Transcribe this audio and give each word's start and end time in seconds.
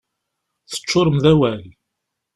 Teččurem 0.69 1.17
d 1.23 1.25
awal. 1.31 1.63